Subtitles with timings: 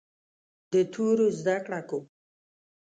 [0.71, 2.03] د تورو زده کړه کوم.